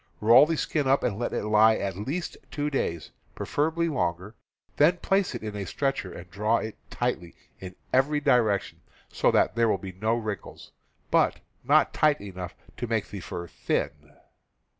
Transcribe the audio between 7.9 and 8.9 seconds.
every direction,